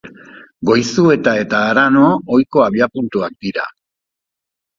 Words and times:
Goizueta 0.69 1.33
eta 1.41 1.59
Arano 1.73 2.07
ohiko 2.37 2.65
abiapuntuak 2.69 3.37
dira. 3.49 3.69